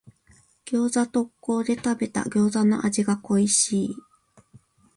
[0.65, 3.95] 餃子特講で食べた餃子の味が恋しい。